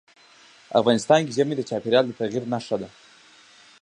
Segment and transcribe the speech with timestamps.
[0.79, 2.89] افغانستان کې ژمی د چاپېریال د تغیر نښه ده.